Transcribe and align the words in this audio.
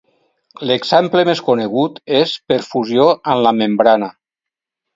L'exemple 0.69 1.23
més 1.29 1.41
conegut 1.49 2.01
és 2.21 2.35
per 2.53 2.59
fusió 2.73 3.07
amb 3.35 3.47
la 3.49 3.55
membrana. 3.61 4.13